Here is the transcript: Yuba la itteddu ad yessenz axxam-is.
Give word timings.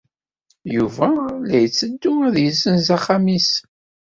Yuba 0.75 1.07
la 1.47 1.57
itteddu 1.67 2.13
ad 2.27 2.35
yessenz 2.41 2.87
axxam-is. 2.97 3.49